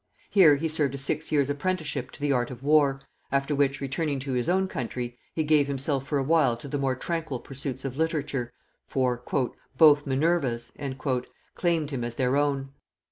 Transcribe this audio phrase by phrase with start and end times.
[0.31, 3.01] Here he served a six years apprenticeship to the art of war,
[3.31, 6.79] after which, returning to his own country, he gave himself for a while to the
[6.79, 8.51] more tranquil pursuits of literature;
[8.87, 9.21] for
[9.77, 10.71] "both Minervas"
[11.53, 12.71] claimed him as their own.